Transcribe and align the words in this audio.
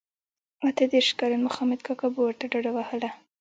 اته 0.67 0.83
دیرش 0.91 1.09
کلن 1.19 1.41
مخامد 1.47 1.79
کاکا 1.87 2.07
به 2.13 2.19
ورته 2.23 2.45
ډډه 2.51 2.71
وهله. 2.73 3.09